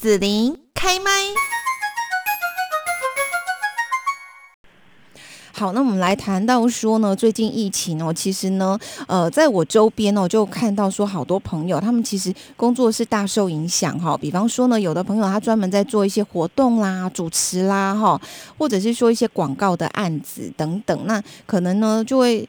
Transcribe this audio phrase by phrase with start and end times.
[0.00, 1.10] 子琳开麦。
[5.52, 14.16] 好，那我们来谈到说呢，最近疫情哦，其实呢，呃，在我周边哦，就看到说好多朋友，他们其实工作是大受影响哈。
[14.16, 18.20] 比方说呢，有的朋友他专门在做一些活动啦、主持啦哈，
[18.56, 22.48] 或者是说一些广告的案子等等，那可能呢就会。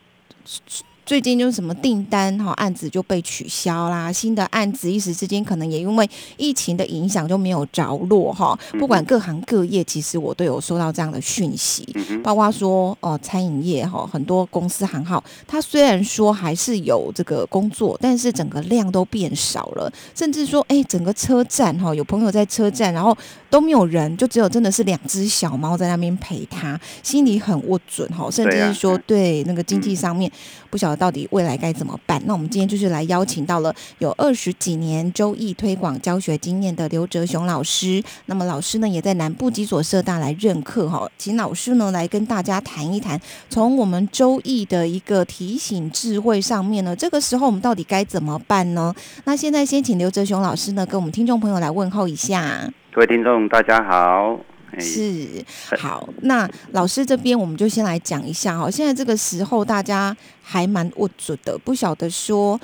[1.10, 8.56] 最近就是什么订单哈案子就被取消啦，新的案子一时之间可能也因为疫情的影响就没有着落哈。
[8.78, 11.84] 不管各行各业，其实我都有收到这样的讯息，
[12.24, 23.18] 包括说哦餐饮业哈，很多公司行号，它虽然说还是有这个工作，但是整个量都变少了，甚至说哎整个车站哈，有朋友在车站，然后
[23.50, 30.32] 都没有人，就只有真的是两只小猫在那边陪他，心里很握准哈，甚至是说对那个经济上面
[30.70, 30.99] 不晓得。
[31.00, 32.22] 到底未来该怎么办？
[32.26, 38.04] 那我们今天就是来邀请到了有二十几年周易推广教学经验的刘哲雄老师。
[38.26, 48.94] 那么老师呢，也在南部几所社大来任课哈，请老师呢来跟大家谈一谈，从我们周易的一个提醒智慧上面呢，这个时候我们到底该怎么办呢？
[49.24, 52.70] 那现在先请刘哲雄老师呢，跟我们听众朋友来问候一下。
[52.94, 54.38] 各位听众，大家好。
[54.78, 55.44] 是
[55.78, 58.70] 好，那老师这边我们就先来讲一下哈。
[58.70, 62.60] 现在这个时候大家还蛮无助的，不晓得说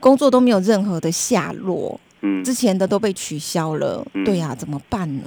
[0.00, 5.24] 工作都没有任何的下落，嗯，之前的都被取消了，嗯、对呀、啊，怎么办呢？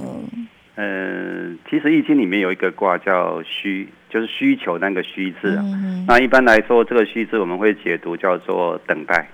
[0.76, 5.64] 呃，其实易经里面有一个卦叫需，就是需求那个需字啊。
[5.66, 9.30] 嗯、那一般来说，这个需字我们会解读叫做等待。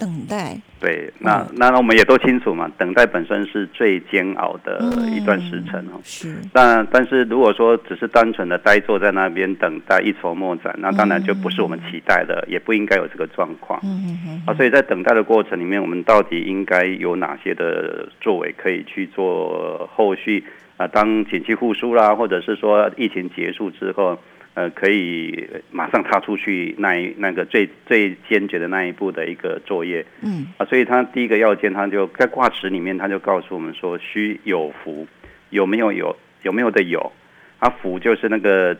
[0.00, 4.80] 等待，对，那那我们也都清楚嘛，等待本身是最煎熬的
[5.14, 6.00] 一段时辰哦。
[6.02, 13.78] 是，但但是如果说只是单纯的呆坐在那边等待一筹莫展，那当然就不是我们期待的，也不应该有这个状况。
[13.84, 20.42] 嗯嗯啊，所以在等待的过程里面，我们到底应该有哪些的作为可以去做后续
[20.78, 20.86] 啊？
[20.88, 24.18] 当景气复苏啦，或者是说疫情结束之后。
[24.54, 30.46] 呃，可以马上踏出去那一那个最最坚决的那一步的一个作业，嗯。
[30.58, 35.06] 啊，所以他第一个要件，他就在卦辞里面，他就告诉我们说，需有福，
[35.50, 37.12] 有没有有有没有的有，
[37.60, 38.76] 啊，福就是那个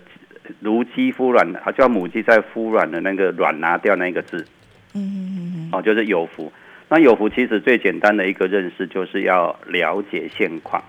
[0.59, 4.45] 如鸡孵卵，啊，叫母鸡在孵卵的那个卵拿掉那个字，
[4.95, 6.53] 嗯嗯嗯，哦，就是有福。
[6.89, 10.83] 那有福其实最简单的一个认识，就是要了解现况。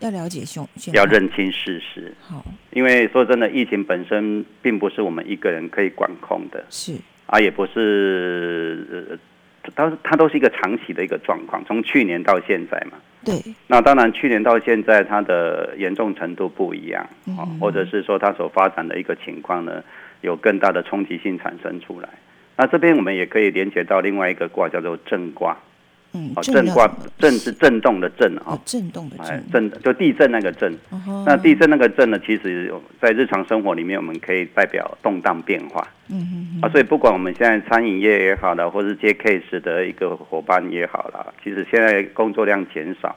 [0.00, 2.12] 要了解凶，要认清事实。
[2.20, 6.64] 好，因为说真的，疫情本身并不是我们一个人可以管控的。
[6.68, 6.94] 是
[7.26, 9.18] 啊，也不是，
[9.74, 12.98] 它它都是一个长期的一个状况，从去年到现在嘛。
[13.24, 13.34] 对。
[13.66, 19.82] 那当然，去年到现在，它的严重程度不一样，嗯，或者是说它所发展的一个情况呢，
[20.20, 22.08] 有更大的冲击性产生出来。
[22.56, 25.56] 那这边我们也可以连接到另外一个卦，叫做正卦。
[26.16, 30.74] 嗯，震卦震是震动的震啊，震动的震，震就地震那个震。
[31.26, 35.86] 那地震那个震呢，其实在日常生活里面，我们可以代表动荡变化。
[36.08, 43.14] 嗯嗯啊，所以不管我们现在餐饮业也好了，或是接 case 的一个伙伴也好了，其实现在工作量减少，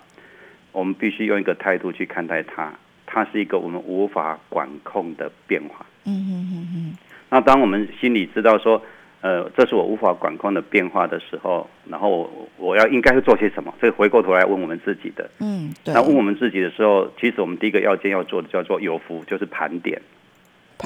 [0.73, 2.73] 我们必须用一个态度去看待它，
[3.05, 5.85] 它是一个我们无法管控的变化。
[6.03, 6.97] 嗯嗯嗯嗯。
[7.29, 8.81] 那当我们心里知道说。
[9.22, 13.74] 呃，这是我无法管控的变化的时候，然后我，我要应该会做些什么？
[13.81, 15.30] 这个回过头来问我们自己的。
[15.40, 15.94] 嗯，对。
[15.94, 20.02] 那问我们自己的时候，其实我们第一个要件要做的叫做有福，就是盘点。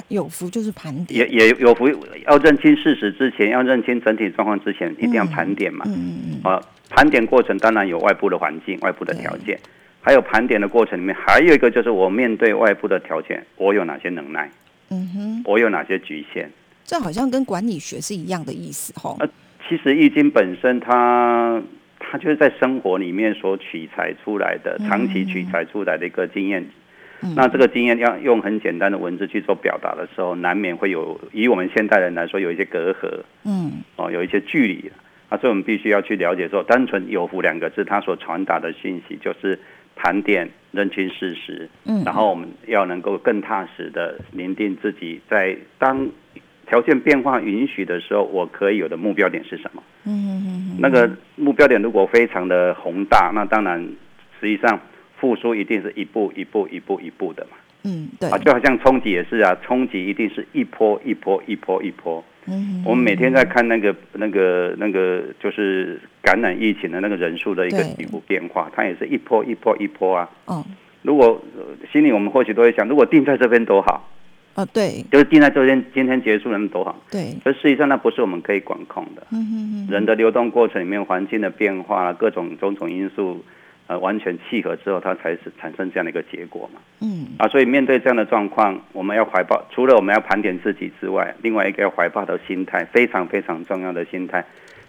[0.08, 1.30] 有福就是盘点。
[1.30, 1.88] 也也有福，
[2.26, 5.84] 要认清事实之前，要认清整体状况之前，一定要盘点嘛。
[5.86, 6.52] 嗯嗯嗯。
[6.52, 9.56] 啊，盘点过程当然有外部的环境、外部的条件，
[10.00, 14.50] 还有盘点的过程里面还有一个就是我面对外部的条件，我有哪些能耐？
[14.90, 15.42] 嗯哼。
[15.44, 16.50] 我有哪些局限？
[16.84, 19.16] 这好像跟管理学是一样的意思，吼。
[19.20, 19.28] 呃，
[19.68, 21.62] 其实易经本身它，
[21.98, 26.64] 它它就是在生活里面所取材出来的，长期取材出来的一个经验。
[27.22, 34.92] 嗯、那这个经验要用很简单的文字去做表达的时候，难免会有以我们现代人来说有一些隔阂，嗯，哦，有一些距离。
[35.28, 39.58] 啊，所以我们必须要去了解说，单纯有福两个字，它所传达的信息就是
[39.96, 46.08] 盘点、认清事实，嗯，然后我们要能够更踏实的拟定自己在当。
[46.66, 49.82] 条件变化允许的时候，我可以有的目标点是什么？
[50.04, 50.76] 嗯嗯嗯。
[50.78, 53.80] 那个目标点如果非常的宏大，那当然
[54.40, 54.80] 实际上
[55.16, 57.56] 复苏一定是一步一步一步一步的嘛。
[57.84, 58.28] 嗯，对。
[58.30, 62.24] 啊，就好像冲击也是啊，冲击一定是一波一波一波一波。
[62.46, 62.82] 嗯。
[62.86, 70.28] 我们每天在看那个那个那个就是感染疫情的那个人数的一个起伏变化，它也是一波一波一波啊。
[70.48, 70.64] 嗯。
[71.02, 71.42] 如果
[71.92, 74.10] 心里我们或许都会想，如果定在这边多好。
[74.56, 76.96] 哦，对，就是定在周天，今天结束能多好。
[77.10, 79.26] 对，可实际上那不是我们可以管控的。
[79.32, 79.88] 嗯嗯嗯。
[79.90, 83.44] 人的流动过程里面，环境的变化，各种种种因素，
[83.88, 86.80] 呃完全契合之后，它才是产生这样的一个结果嘛。
[87.00, 94.44] 嗯啊，所以面对这样的状况，我们要怀抱除了我们要盘点自己之外，另外一个要怀抱的心态，非常非常重要的心态，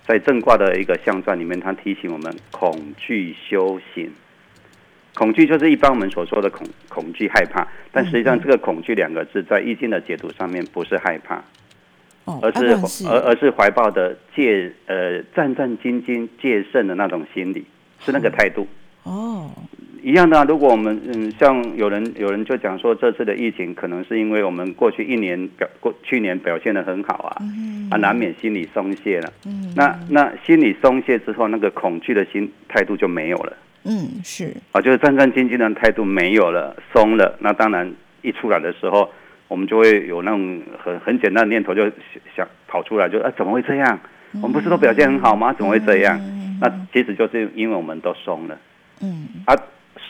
[0.06, 4.12] 在正卦的一个象传里面，它提醒我们恐惧修行。
[5.16, 11.42] 恐惧就是一般我们所说的恐恐惧害怕，但实际上这个恐惧两个字在易经的解读上面不是害怕，
[12.42, 17.66] 而是而而是怀抱的戒呃战战兢兢戒慎的那种心理，
[18.00, 18.68] 是那个态度。
[19.04, 19.50] 哦，
[20.02, 20.44] 一样的啊。
[20.44, 27.38] 如果我们嗯像有人有人就讲说这次的疫情可能是因为我们过去一年表过去年表现的很好啊，
[27.92, 29.32] 啊难免心理松懈了。
[29.46, 33.56] 嗯，那那心理松懈之后，那个恐惧的心态度就没有了。
[33.86, 37.38] 嗯，是啊，就是战战兢兢的态度没有了，松了。
[37.40, 39.10] 那当然一出来的时候，
[39.48, 41.84] 我们就会有那种很很简单的念头，就
[42.36, 44.00] 想跑出来就，啊怎么会这样？
[44.42, 45.54] 我们不是都表现很好吗？
[45.54, 46.20] 怎么会这样？
[46.60, 48.58] 那其实就是因为我们都松了。
[49.02, 49.56] 嗯，啊，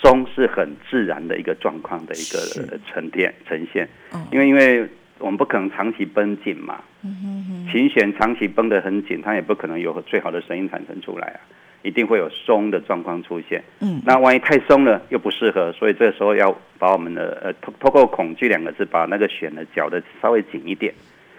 [0.02, 3.90] 松是很自然的一个状况的一个沉淀呈现。
[4.32, 4.88] 因为因为
[5.20, 6.82] 我们不可能长期绷紧嘛。
[7.04, 11.40] 嗯，琴弦长期绷得很紧，它也不可能有最好的声音产生出来啊。
[11.84, 20.92] 一定会有松的状况出现，嗯，那万一太松了又不适合，所以这个时候要把我们的呃，透透过恐惧两个字，把那个弦呢绞得稍微紧一点，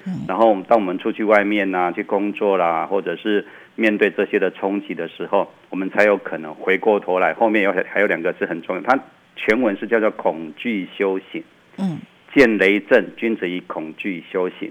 [0.07, 3.45] 嗯，然后当我们出去外面呐、啊，去工作啦，或者是
[3.75, 7.35] 面对这些的冲击的时候，我们才有可能回过头来。
[7.35, 8.97] 后面有还有两个字很重要，它
[9.35, 11.43] 全文是叫做恐惧修行，
[11.79, 11.99] 嗯，
[12.37, 14.71] 见雷震，君子以恐惧修行，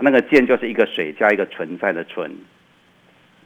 [0.00, 2.28] 那个见就是一个水加一个存在的存。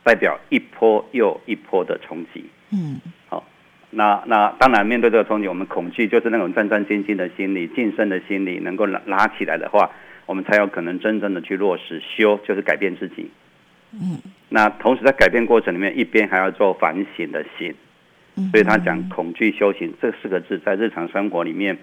[0.05, 3.45] 代表一波又一波的冲击，嗯，好，
[3.91, 9.93] 那那当然面对这个冲击，我们恐惧就是那种战战兢兢的心理、谨慎的心理，能够拉拉起来的话，
[10.27, 13.31] 我们才有可能真正的去落实修，就是改变自己，
[13.93, 17.73] 嗯，那同时在改变过程里面，一边还要做反省的心，
[18.51, 21.79] 所以他讲恐惧修行这四个字，在日常生活里面，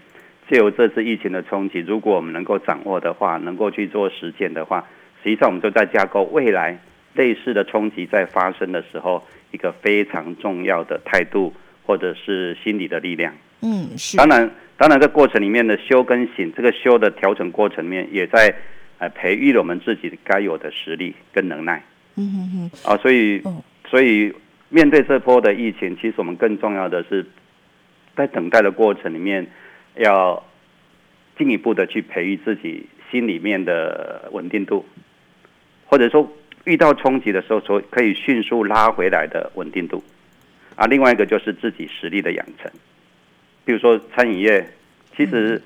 [0.49, 4.87] 借由这次疫情的冲击，如果我们能够掌握的话，能够去做实践的话，
[5.23, 6.79] 实际上我们就在架构未来。
[7.15, 11.51] 类似的冲击在发生的时候，一个非常重要的态度
[11.83, 13.33] 或者是心理的力量。
[13.61, 14.15] 嗯，是。
[14.15, 18.53] 当然，当然，这过程里面的修跟醒，这个修的调整过程里面，也在
[18.99, 21.83] 呃培育了我们自己该有的实力跟能耐。
[22.15, 22.93] 嗯哼哼。
[22.93, 23.41] 啊，所以，
[23.89, 24.31] 所以
[24.69, 27.25] 面对这波的疫情，其实我们更重要的是，
[28.15, 29.45] 在等待的过程里面，
[29.95, 30.43] 要
[31.37, 34.85] 进一步的去培育自己心里面的稳定度，
[35.85, 36.31] 或者说。
[36.65, 40.03] 遇到冲击的时候，所可以迅速拉回来的稳定度，
[40.75, 42.69] 啊，另外一个就是自己实力的养成。
[43.65, 44.69] 比如说餐饮业，
[45.15, 45.59] 其实，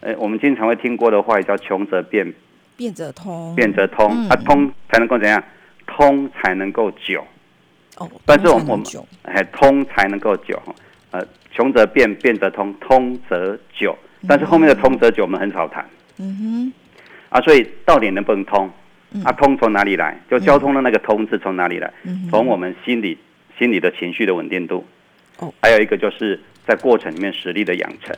[0.00, 2.32] 呃，我们经常会听过的话，也叫穷则变，
[2.76, 5.42] 变则通，变则通，啊，通才能够怎样？
[5.86, 7.26] 通才能够久。
[7.96, 8.80] 哦，但是我们，
[9.22, 10.62] 哎，通才能够久。
[11.14, 13.96] 呃，穷则变，变则通，通则久。
[14.26, 15.88] 但是后面的通则久，我们很少谈。
[16.18, 16.72] 嗯哼。
[17.28, 18.68] 啊，所以到底能不能通？
[19.24, 20.18] 啊，通从哪里来？
[20.28, 21.88] 就交通的那个通是从哪里来？
[22.28, 23.16] 从我们心理、
[23.56, 24.84] 心理的情绪的稳定度。
[25.38, 28.16] 哦还有一个就是在过程里面实力的养成。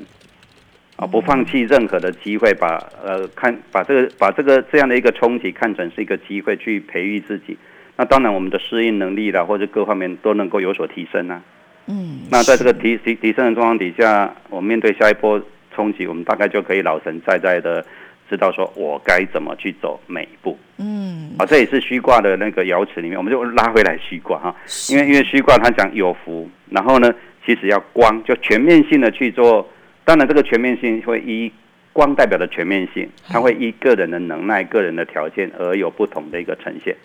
[0.96, 7.58] 啊，不放弃任何的机会，把呃看把这个把这个这样的一个冲击看成是一个机会去培育自己。
[7.96, 11.42] 那当然，我们的适应能力啦，或者各方面都能够有所提升啊。
[11.86, 12.20] 嗯。
[12.30, 15.40] 那在这个提提提升的状况底下，我们面对下一波
[15.74, 17.84] 冲击，我们大概就可以老神在在的。
[18.28, 24.56] 知道说我该怎么去走每一步，嗯，啊，这也是虚卦的那个爻辞里面，我们就拉回来虚卦哈，
[24.90, 27.14] 因为因为虚卦它讲有福，然后呢，
[27.46, 29.70] 其实要光，就全面性的去做，
[30.04, 31.52] 当然这个全面性会依
[31.92, 36.96] 光代表的全面性，它会依个人的能耐、个人的条件而有不同的一个呈现，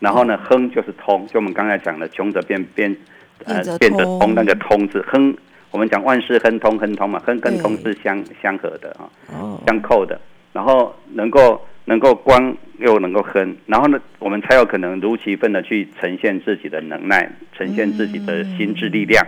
[0.00, 2.96] 然后呢，亨就是通，就我们刚才讲的穷则变变，
[3.44, 5.36] 呃，变则通，那个通字亨。
[5.70, 9.10] 我们讲万事亨通，亨通嘛，亨跟通是相相合的啊，
[9.66, 10.20] 相扣的。
[10.52, 19.26] 然后能够能够光又能够亨，然后呢，我们才有可能如其分的去呈现自己的能耐，呈现自己的心智力量，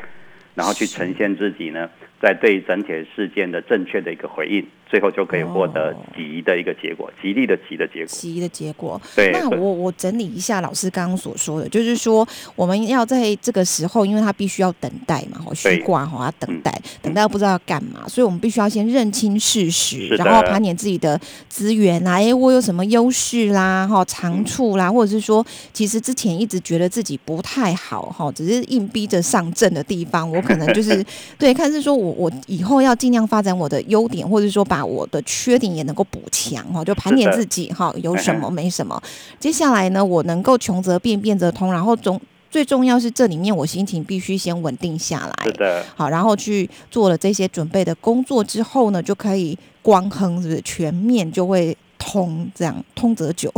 [0.54, 1.90] 然后去呈现自己呢。
[2.20, 9.00] 在对整体事件的正确的一个回应，最后就可以获得吉的一个结果，吉利的吉的结果，吉的结果。
[9.14, 21.20] 对，那我我整理一下老师刚刚所说的，就是说我们要在这个时候，因为他必须要等待嘛，哈，虚卦哈要等待，嗯、等待不知道要干嘛，所以我们必须要先认清事实，然后盘点自己的
[21.50, 25.44] 资源啦，哎，我有什么优势啦，哈，长处啦，或者是说，
[25.74, 31.04] 其实之前一直觉得自己不太好，哈，只是硬逼着上阵的地方，我可能就是
[31.38, 32.05] 对，看是说我。
[32.06, 39.02] 我我以后要尽量发展我的优点，或者说把我的缺点也能够补强哈，就盘点自己哈，有什么没什么。
[39.40, 45.44] 接下来呢，我能够穷则变，变则通，然后总最重要是这里面我心情必须先稳定下来。
[45.44, 45.84] 是的。
[45.96, 52.48] 好，然后去做了这些准备的工作之后呢，就可以光亨，是不是全面就会通？
[52.54, 53.52] 这样通则久。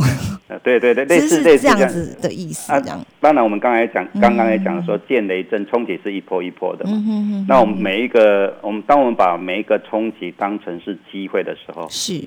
[0.62, 2.72] 对对对，类似类似这样子的意思。
[2.80, 3.04] 这样。
[3.20, 7.02] 当然，我们刚才讲，刚刚也讲说，见雷震冲击是一波一波的嘛。
[7.46, 12.24] 那我们每一个，我们当我们把每一个冲击当成是机会的时候，是。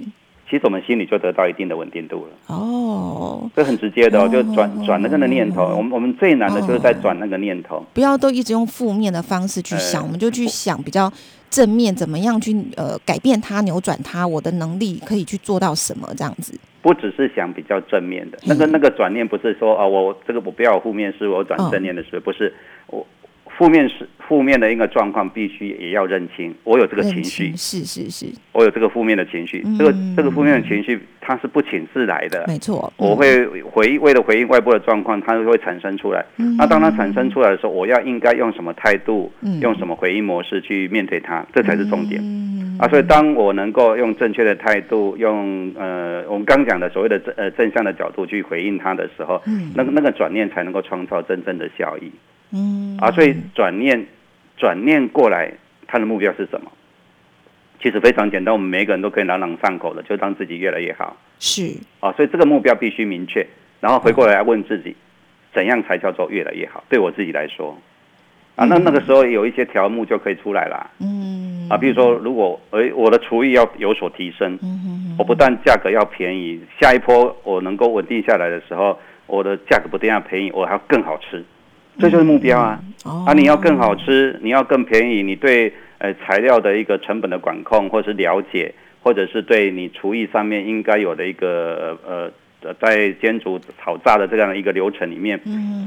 [0.49, 2.31] 其实我们心里就得到一定的稳定度了。
[2.47, 5.63] 哦，这很直接的，哦，就转转那个的念头。
[5.77, 7.81] 我们我们最难的就是在转那个念头。
[7.93, 11.09] 不要都一直用负面的方式去想，我们就去想比较
[11.51, 14.25] 正面，怎么样去呃改变它、扭转它。
[14.25, 16.07] 我的能力可以去做到什么？
[16.17, 16.57] 这样子。
[16.81, 22.51] 不只是想比较正面的，那个那个转念不是说啊，我这个我不要负面思维，我转正念的思维，不是
[22.87, 23.05] 我。
[23.61, 26.51] 负面是负面的一个状况，必须也要认清。
[26.63, 29.63] 我有这个情绪，是是是，我有这个负面的情绪。
[29.77, 32.43] 这个这个负面的情绪，它是不请自来的。
[32.47, 36.25] 没错，我会回为了回应外部的状况，它会产生出来。
[36.57, 42.19] 那当它产生出来的时候，我要应该用什么态度，用什么回应模式去面对它，这才是重点。
[42.79, 49.39] 啊，所以当我能够用正确的态度，用呃我们刚讲的所谓的正呃正向的角度去回应它的时候，
[49.75, 52.11] 那个那个转念才能够创造真正的效益。
[52.53, 54.05] 嗯啊，所以转念，
[54.57, 55.51] 转念过来，
[55.87, 56.71] 他的目标是什么？
[57.81, 61.17] 其实非常简单，我们每一个人都可以朗朗上口的，就让自己越来越好。
[61.39, 63.45] 是啊，所以这个目标必须明确，
[63.79, 64.95] 然后回过来问自己，
[65.51, 66.83] 怎样才叫做越来越好？
[66.87, 67.75] 对我自己来说，
[68.55, 70.91] 啊，那那个时候有一些条目就可以出来了。
[70.99, 81.43] 嗯啊，比如说，如果诶我的厨艺要有所提升，嗯我不但价格要便宜，下一波我能够稳定下来的时候，我的价格不但要便宜，我还要更好吃。
[82.01, 82.81] 这就是目标啊！
[83.27, 95.39] 啊，你要更好吃，你要更便宜，你对呃材料的一个成本的管控，或是了解，或者是对你厨艺上面应该有的一个呃在煎煮炒炸的这样的一个流程里面，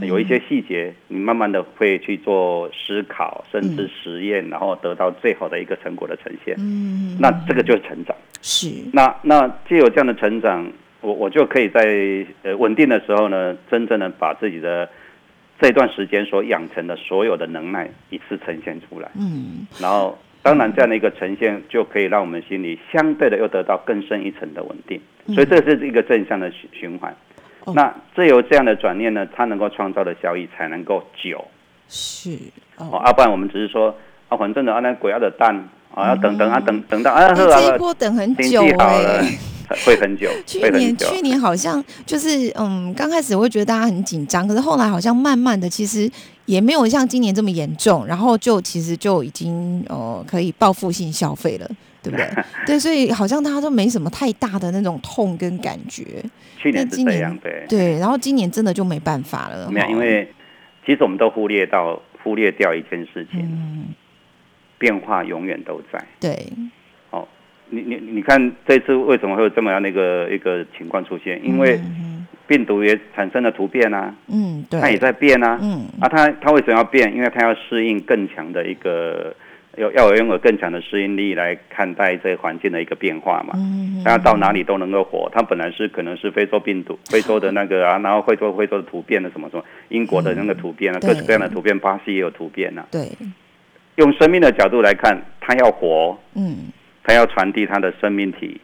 [0.03, 6.55] 有一些细节，你慢慢的会去做思考，甚至实验，然后得到最好的一个成果的呈现。
[6.59, 8.17] 嗯，那这个就是成长。
[8.43, 8.69] 是。
[8.93, 10.67] 那那既有这样的成长，
[11.01, 14.89] 我我就可以在呃稳定的时候呢，真正的把自己的。
[15.61, 25.01] 这段时间所养成的所有的能耐一次呈现出来，嗯，然后当然这样的一个呈现就可以让我们心里相对的又得到更深一层的稳定，
[25.35, 27.15] 所以这是一个正向的循循环。
[27.75, 31.43] 那这由这样的转念呢，它能够创造的效益才能够久，
[31.89, 32.37] 是。
[32.77, 33.97] 哦，要不然我们只是说
[34.29, 35.55] 啊，反正的啊那鬼要的蛋
[35.95, 39.54] 啊，要等等啊等等到啊，这一波等很久哎。
[39.85, 40.31] 会很久。
[40.47, 46.11] 去年去年好像就是嗯，刚开始我会觉得大家很紧张，可是后来好像慢慢的，其实
[46.47, 51.69] 也没有像今年这么严重，然后就其实就已经呃可以报复性消费了，
[52.03, 52.29] 对不对？
[52.67, 56.05] 对，所以好像大家都没什么太大的那种痛跟感觉。
[56.59, 59.71] 去年是这样对，对，然后今年真的就没办法了。
[59.71, 60.27] 没有，因为
[60.87, 63.89] 其实我们都忽略到忽略掉一件事情，嗯，
[64.79, 66.03] 变化永远都在。
[66.21, 66.53] 对。
[67.75, 71.41] 你你你看这次为什么会有这么样的一个一个情况出现？
[71.45, 71.81] 因为
[72.47, 77.15] 病毒也产生了突变啊，嗯，对，它也在变啊，嗯，啊，它它为什么要变？
[77.15, 79.35] 因为它要适应更强的一个，
[79.79, 85.31] 要要拥有更强的适应力来看待这个环境的一个变化嘛，嗯，它到哪里都能够活。
[85.33, 93.09] 它本来是可能是非洲病毒，非洲的那个啊，然后非洲非洲的突变的什么什么，英国的那个突变啊，各式各样的突变，巴西也有突变啊，对，
[93.97, 96.71] 用生命的角度来看，它要活，嗯。
[97.05, 98.61] 他要传递他的生命体，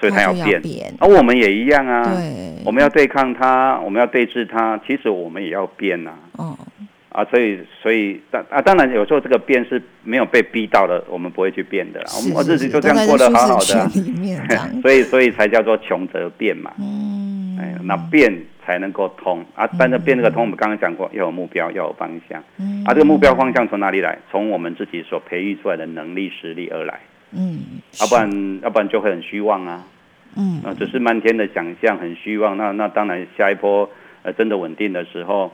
[0.00, 0.62] 所以他要变。
[1.00, 6.38] 而、啊、我们也一样啊，对，我们要对抗他，我们要对峙他，其实我们也要变呐、啊。
[6.38, 6.58] 哦，
[7.10, 12.00] 啊，所以，所以，当啊，当然有时候这个变是没有被逼到的，我们不会去变的。
[12.16, 13.88] 我们日子就这样过得好好的。
[14.80, 16.72] 所以，所以才叫做穷则变嘛。
[16.78, 18.32] 嗯，哎，那变
[18.64, 19.68] 才能够通啊。
[19.78, 22.42] 但是变这个通，我们刚刚讲过，要有目标，要有方向。
[22.58, 24.18] 嗯，啊，这个目标方向从哪里来？
[24.30, 27.00] 从我们自己所培育出来的能力、实力而来。
[27.34, 27.60] 嗯，
[28.00, 29.84] 要不然，要不然就会很虚妄啊。
[30.36, 32.56] 嗯，啊，只是漫天的想象，很虚妄。
[32.56, 33.88] 那那当然，下一波
[34.22, 35.52] 呃真的稳定的时候，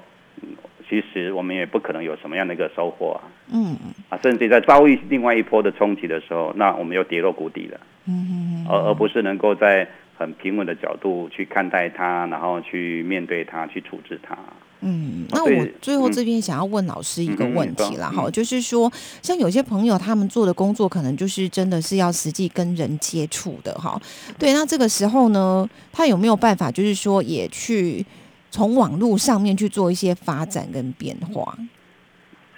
[0.89, 3.23] 其实我们也不可能有什么样的一个收获啊。
[3.53, 3.77] 嗯，
[4.09, 7.81] 啊，甚至在遭遇另外一波的冲击的时候，那我们又跌落谷底了。
[8.07, 14.37] 嗯，而而不是能够在很平稳的角度去看待它，然后去面对它，去处置它。
[14.81, 18.91] 嗯，那我最后这边想要问老师一个问题啦哈，就是说，
[19.23, 24.01] 像有些朋友他们做的工作，可能就是真的是要实际跟人接触的哈。
[24.39, 28.07] 对，那这个时候呢，他有没有办法，就是说也去
[28.51, 31.57] 从网络上面去做一些发展跟变化？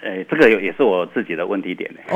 [0.03, 1.87] 哎，这个也也是我自己的问题点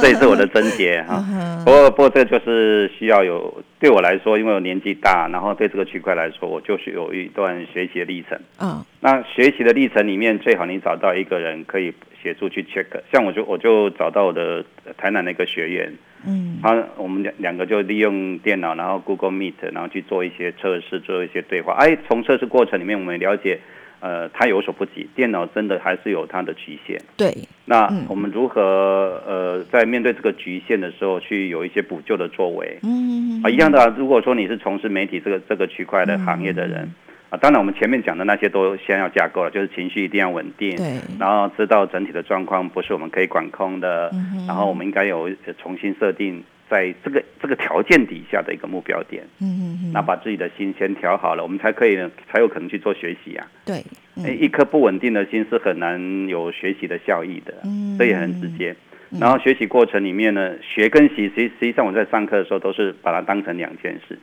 [0.00, 1.20] 这也是我的症结哈。
[1.64, 8.38] 不过不过这就是需要有对我来说，因为我年纪大，然后对这个区块来说，我就是有一段学习的历程。
[8.60, 12.86] 嗯，那学习的历程里面，最好你找到一个人可以协助去 check。
[13.12, 14.64] 像我就我就找到我的
[14.96, 15.92] 台南那个学员，
[16.24, 21.72] 嗯，他我们两两个就利用电脑，然后 Google Meet，然后去做一些测试，做一些对话。
[21.72, 23.58] 哎，从测试过程里面，我们了解。
[24.00, 27.00] 呃，它有所不及，电脑真的还是有它的局限。
[27.16, 27.32] 对，
[27.66, 32.78] 那我们如何呃，在面对这个局限的时候，去有一些补救的作为？
[32.82, 33.94] 嗯，啊，一样的啊。
[33.98, 36.94] 如果说你是从事媒体这个这个区块的行业的人，嗯、
[37.30, 46.42] 啊，当然我们前面讲的那些都先要架构了，就是情绪一定要稳定，对，然后知道整体的状况不是我们可以管控的，嗯、然后我们应该有重新设定。
[46.70, 53.44] 在这个这个条件底下的一个目标点，嗯嗯嗯，那把自己的心先调好了，我们才可以呢，才有可能去做学习啊。
[53.66, 53.84] 对，
[54.14, 58.76] 嗯、一颗不稳定的心是很难有学习的效益的，嗯，这也很直接。
[59.10, 64.16] 嗯、然后学习过程里面呢，学跟习，实实际上我在上课的时候都是把它当成两件事，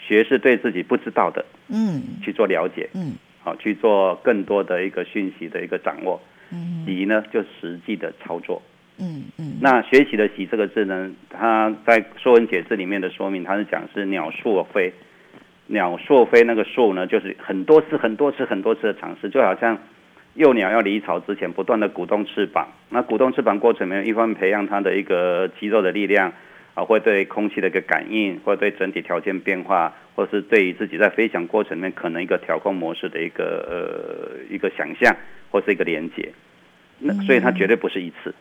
[0.00, 3.12] 学是对自己不知道的，嗯，去做了解，嗯，
[3.44, 6.20] 好去做更多的一个讯息的一个掌握，
[6.50, 8.60] 嗯，习呢就实际的操作。
[8.98, 14.92] 嗯嗯，那学习的习这个字呢，它在《说文解字》里面的说明，它是讲是鸟朔飞，
[15.68, 19.78] 鸟朔飞那个朔呢，就是很多次、很多次、很多次的尝试，就好像
[20.34, 22.68] 幼鸟要离巢之前，不断的鼓动翅膀。
[22.90, 26.32] 那鼓动翅膀过程里面，一方面培养它的一个肌肉的力量
[26.74, 35.16] 啊，会对空气的一个感应，或对整体条件变化，或是对于自己在飞翔过程里面可能一个调控模式的一个呃一个想象，
[35.50, 36.32] 或是一个连接。
[36.98, 38.34] 那所以它绝对不是一次。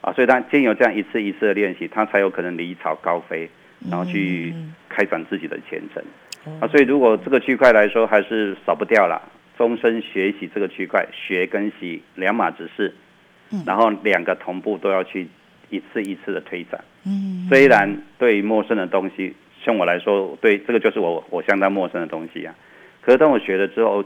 [0.00, 3.48] 啊，所以他经由这样一次一次的练习，他才有可能离巢高飞，
[3.88, 4.52] 然后去
[4.88, 6.02] 开展自己的前程。
[6.44, 9.22] 嗯、啊，所以如果这个区块来说，还是少不掉了。
[9.58, 12.92] 终身学习这个区块，学跟习两码子事，
[13.64, 15.28] 然后两个同步都要去
[15.70, 16.82] 一次一次的推展。
[17.04, 22.52] 嗯，虽然对于陌生的东西，像我来说，对这个就是我我相当陌生的东西啊。
[23.02, 24.04] 可是当我学了之后，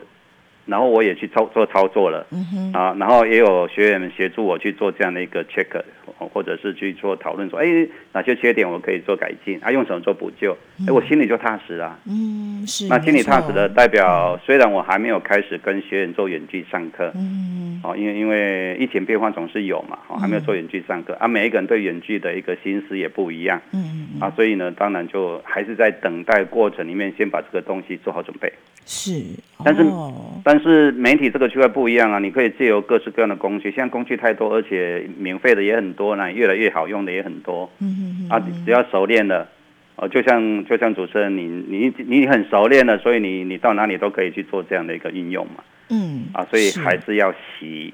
[0.67, 5.83] 然后我也去操做操作了，嗯、啊，然后也有学员们协助我去做这样的一个 check，
[6.19, 11.99] 或者是去做讨论，说，哎，哪些缺点我可以做改进，啊，用什么做补救，哎、嗯，我心里就踏实了。
[12.09, 12.89] 嗯，是。
[12.89, 28.53] 那心里踏实的代表，嗯、虽然我还没有开始跟学员做远距上课，嗯，哦，因为因为疫情变化总是有嘛，哦，还没有做远距上课，嗯、啊，每一个人对远距的一个心思也不一样，嗯，啊，所以呢，当然就还是在等待过程里面，先把这个东西做好准备。
[28.89, 29.21] 是，
[29.65, 37.69] 但是、哦、但是媒体这个区块不一样啊，你可以借由各式各样的工具，现在工具太多，而且免费的也很多，呢越来越好用的也很多。
[37.81, 38.31] 嗯嗯嗯。
[38.31, 39.49] 啊，只要熟练了，
[39.97, 45.65] 哦，就像就像主持人你你你很熟练了，所以你你到哪里都可以去做这样的一个应用嘛。
[45.91, 46.27] 嗯。
[46.33, 47.93] 啊，所以还是要习。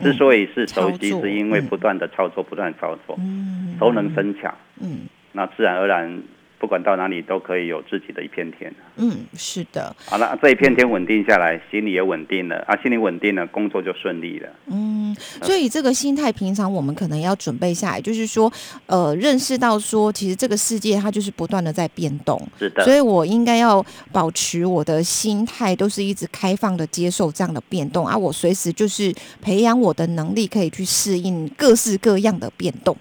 [0.00, 4.54] 之所以是熟悉，是因为不断的操作，不断操作，嗯，熟能生巧。
[4.80, 5.00] 嗯。
[5.32, 6.22] 那自然而然。
[6.60, 8.70] 不管到哪里都可以有自己的一片天。
[8.96, 9.96] 嗯，是的。
[10.04, 14.48] 好了，这一片天稳定下来，嗯、心里也稳定了啊，心里稳定了，工作就顺利了。
[14.66, 18.52] 嗯，所以这个心态，平常我们可能要准备下来，就是说，
[18.84, 22.38] 呃，认识到说，其实这个世界它就是不断的在变动。
[22.58, 22.84] 是的。
[22.84, 32.94] 所以我应该要保持我的心态，都是一直开放的接受这样的变动啊，我随时就是培养我的能力，可以去适应各式各样的变动。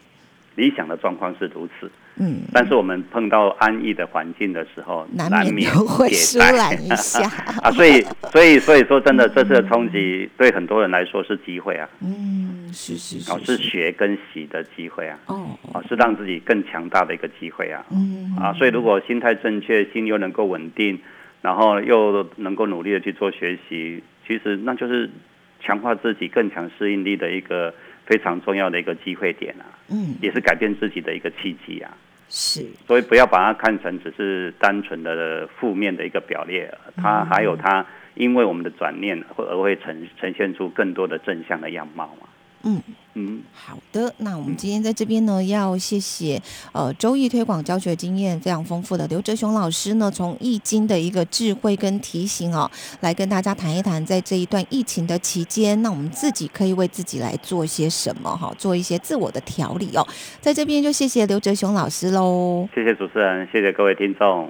[0.56, 1.91] 理想的状况是如此。
[2.19, 7.21] 嗯，但是我们碰到安逸的环境的时候，难免会疏懒一下
[7.63, 7.71] 啊。
[7.71, 8.01] 所以，
[8.32, 11.88] 所以，所以说，真的，这次的冲击对很多人来说是机会啊。
[12.01, 15.17] 嗯，是是是，是学跟习的机会啊。
[15.27, 17.86] 哦，啊，是让自己更强大的一个机会啊。
[17.89, 20.99] 嗯，啊，所以如果心态正确，心又能够稳定，
[21.41, 25.10] 然后又能够努力的去做学习，其实那就是
[25.62, 27.73] 强化自己更强适应力的一个
[28.05, 29.63] 非常重要的一个机会点啊。
[29.89, 31.89] 嗯，也是改变自己的一个契机啊。
[32.29, 42.27] 是，所以不要把它看成只是单纯的负面的一个表列，它还有它因为我们的转念而会呈呈现出更多的正向的样貌嘛。
[42.63, 42.82] 嗯
[43.15, 46.41] 嗯，好的，那我们今天在这边呢，要谢谢
[46.72, 52.69] 呃周易推广教学经验非常丰富的刘哲雄老师呢，从易经的一个智慧跟提醒哦，
[53.02, 60.08] 来跟大家谈一谈，在这一段疫情的期间，那我们自己可以为自己来做些什么哈，做一些自我的调理哦。
[60.39, 64.50] 在这边就谢谢刘哲雄老师喽，谢谢主持人，谢谢各位听众。